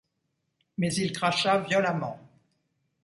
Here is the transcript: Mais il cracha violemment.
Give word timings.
Mais 0.79 0.91
il 0.95 1.11
cracha 1.11 1.59
violemment. 1.59 2.19